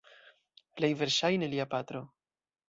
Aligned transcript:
Plej 0.79 0.89
verŝajne 1.01 1.51
lia 1.53 1.69
patro. 1.75 2.03